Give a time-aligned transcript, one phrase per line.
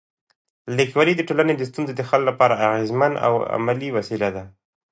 [0.77, 4.43] لیکوالی د ټولنې د ستونزو د حل لپاره اغېزمن او عملي وسیله ده.